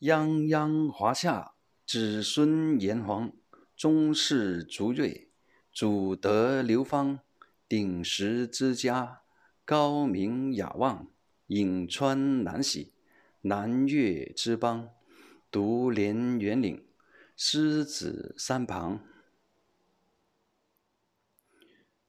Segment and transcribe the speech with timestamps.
[0.00, 3.32] 泱泱华夏，子孙炎黄，
[3.76, 5.28] 宗室族瑞，
[5.72, 7.18] 祖德流芳。
[7.68, 9.22] 鼎食之家，
[9.64, 11.08] 高明雅望，
[11.48, 12.92] 颍川南喜，
[13.40, 14.88] 南越之邦，
[15.50, 16.82] 独连元岭，
[17.36, 19.00] 狮子山旁。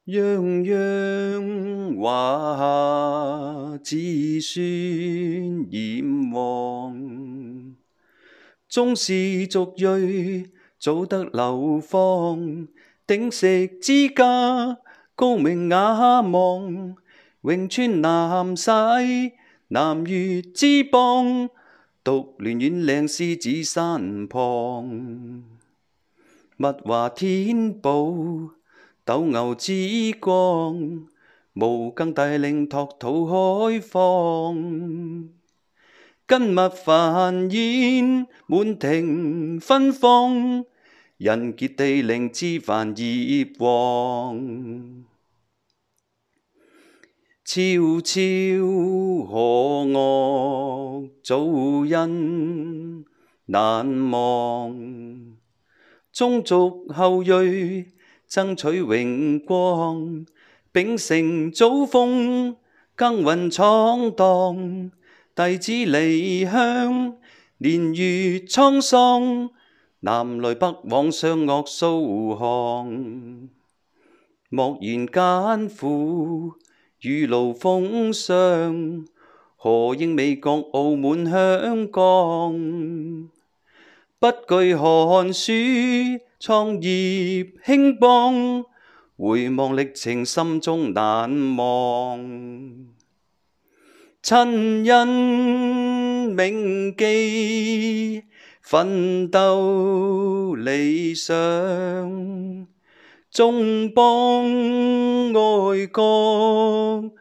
[0.06, 6.89] 泱泱华夏，子孙炎黄。
[8.70, 12.68] 宗室族瑞，早得流芳。
[13.08, 14.78] 鼎食之家，
[15.16, 16.96] 高明雅望。
[17.42, 18.70] 永川南西，
[19.70, 21.50] 南越之邦，
[22.04, 25.44] 独联远岭，狮子山旁。
[26.60, 28.52] 物华天宝。
[29.04, 29.74] 斗牛之
[30.20, 31.08] 光，
[31.56, 35.39] 无更大令拓土开放。
[36.30, 40.64] 金麦繁衍，满庭芬芳。
[41.18, 45.06] 人杰地灵，枝繁叶旺。
[47.44, 47.60] 悄
[48.04, 48.22] 悄
[49.26, 53.04] 河岳，祖恩
[53.48, 55.36] 难忘。
[56.12, 57.88] 宗族后裔。
[58.28, 60.24] 争取荣光，
[60.72, 62.56] 秉承祖风，
[62.96, 64.92] 耕耘闯荡。
[65.40, 67.16] 弟子离乡，
[67.60, 69.50] 年月沧桑。
[70.02, 73.50] 南来北往，相恶数行。
[74.50, 76.56] 莫言艰苦，
[77.00, 79.06] 雨露风霜。
[79.56, 83.30] 何应美国、澳门、香港？
[84.20, 85.54] 不惧寒暑，
[86.38, 88.66] 创业兴邦。
[89.16, 92.99] 回望历程，心中难忘。
[94.22, 95.08] 亲恩
[96.36, 98.24] 铭记，
[98.62, 101.34] 奋斗理想。
[103.32, 104.44] 忠邦
[105.34, 107.12] 爱国，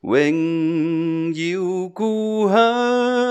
[0.00, 3.29] 荣耀故乡。